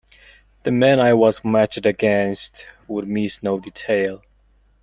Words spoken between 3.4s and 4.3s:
no detail.